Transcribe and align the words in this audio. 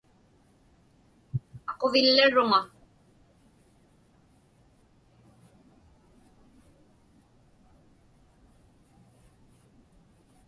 Aquvillaruŋa. 1.71 2.61